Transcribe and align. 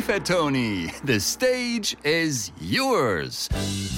Tony, 0.00 0.90
the 1.04 1.20
stage 1.20 1.96
is 2.02 2.50
yours. 2.58 3.48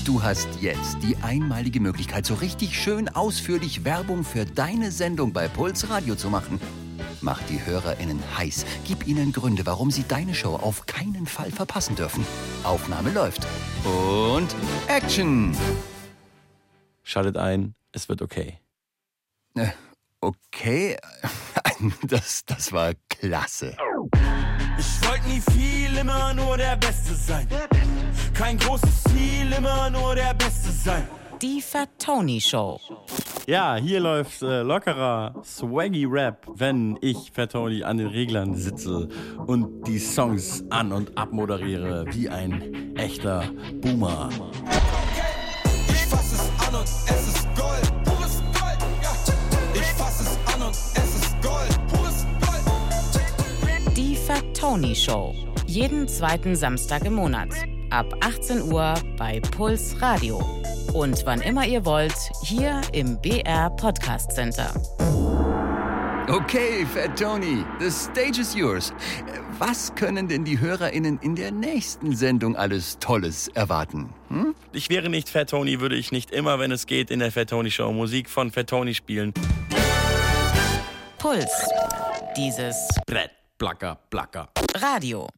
Du 0.04 0.20
hast 0.20 0.48
jetzt 0.60 0.98
die 1.02 1.16
einmalige 1.22 1.78
Möglichkeit, 1.78 2.26
so 2.26 2.34
richtig 2.34 2.76
schön 2.76 3.08
ausführlich 3.08 3.84
Werbung 3.84 4.24
für 4.24 4.44
deine 4.44 4.90
Sendung 4.90 5.32
bei 5.32 5.46
Puls 5.46 5.88
Radio 5.88 6.16
zu 6.16 6.30
machen. 6.30 6.60
Mach 7.20 7.40
die 7.44 7.64
HörerInnen 7.64 8.20
heiß. 8.36 8.66
Gib 8.84 9.06
ihnen 9.06 9.32
Gründe, 9.32 9.64
warum 9.66 9.92
sie 9.92 10.04
deine 10.06 10.34
Show 10.34 10.56
auf 10.56 10.84
keinen 10.86 11.26
Fall 11.26 11.52
verpassen 11.52 11.94
dürfen. 11.94 12.26
Aufnahme 12.64 13.12
läuft. 13.12 13.46
Und 13.84 14.54
Action! 14.88 15.56
Schaltet 17.04 17.36
ein, 17.36 17.74
es 17.92 18.08
wird 18.08 18.20
okay. 18.20 18.58
Äh, 19.54 19.68
okay, 20.20 20.96
das, 22.02 22.44
das 22.44 22.72
war 22.72 22.94
klasse. 23.08 23.76
Ich 24.78 25.08
wollte 25.08 25.28
nie 25.28 25.42
viel, 25.52 25.96
immer 25.96 26.34
nur 26.34 26.56
der 26.56 26.76
Beste 26.76 27.14
sein. 27.14 27.46
Kein 28.32 28.58
großes 28.58 29.04
Ziel, 29.04 29.52
immer 29.56 29.88
nur 29.90 30.14
der 30.14 30.34
Beste 30.34 30.70
sein. 30.70 31.06
Die 31.40 31.60
Fat 31.60 31.90
Tony 31.98 32.40
Show. 32.40 32.80
Ja, 33.46 33.76
hier 33.76 34.00
läuft 34.00 34.42
äh, 34.42 34.62
lockerer 34.62 35.34
Swaggy 35.44 36.06
Rap, 36.06 36.46
wenn 36.54 36.98
ich 37.02 37.30
Fat 37.32 37.52
Tony 37.52 37.82
an 37.82 37.98
den 37.98 38.06
Reglern 38.08 38.54
sitze 38.54 39.08
und 39.46 39.86
die 39.86 39.98
Songs 39.98 40.64
an 40.70 40.92
und 40.92 41.16
abmoderiere 41.18 42.06
wie 42.12 42.28
ein 42.28 42.96
echter 42.96 43.44
Boomer. 43.80 44.30
Tony 54.64 54.94
Show. 54.94 55.34
Jeden 55.66 56.08
zweiten 56.08 56.56
Samstag 56.56 57.04
im 57.04 57.12
Monat. 57.16 57.50
Ab 57.90 58.06
18 58.22 58.72
Uhr 58.72 58.94
bei 59.18 59.38
Puls 59.38 60.00
Radio. 60.00 60.38
Und 60.94 61.20
wann 61.26 61.42
immer 61.42 61.66
ihr 61.66 61.84
wollt, 61.84 62.16
hier 62.42 62.80
im 62.94 63.20
BR 63.20 63.68
Podcast 63.76 64.32
Center. 64.32 64.72
Okay, 66.28 66.86
Fat 66.94 67.14
Tony, 67.18 67.62
the 67.78 67.90
stage 67.90 68.40
is 68.40 68.54
yours. 68.54 68.94
Was 69.58 69.94
können 69.96 70.28
denn 70.28 70.46
die 70.46 70.58
HörerInnen 70.58 71.18
in 71.20 71.36
der 71.36 71.50
nächsten 71.50 72.16
Sendung 72.16 72.56
alles 72.56 72.98
Tolles 73.00 73.48
erwarten? 73.48 74.08
Hm? 74.28 74.54
Ich 74.72 74.88
wäre 74.88 75.10
nicht 75.10 75.28
Fat 75.28 75.50
Tony, 75.50 75.80
würde 75.80 75.96
ich 75.96 76.10
nicht 76.10 76.30
immer, 76.30 76.58
wenn 76.58 76.72
es 76.72 76.86
geht, 76.86 77.10
in 77.10 77.18
der 77.18 77.32
Fat 77.32 77.50
Tony 77.50 77.70
Show 77.70 77.92
Musik 77.92 78.30
von 78.30 78.50
Fat 78.50 78.70
Tony 78.70 78.94
spielen. 78.94 79.34
Puls. 81.18 81.52
Dieses 82.36 82.88
Brett, 83.06 83.30
Placker, 83.56 83.96
Placker. 84.10 84.48
Radio. 84.74 85.28